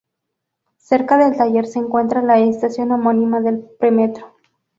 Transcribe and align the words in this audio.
Cerca 0.79 1.15
del 1.19 1.37
taller 1.37 1.67
se 1.67 1.77
encuentra 1.77 2.23
la 2.23 2.39
estación 2.39 2.91
homónima 2.91 3.39
del 3.39 3.59
Premetro. 3.79 4.33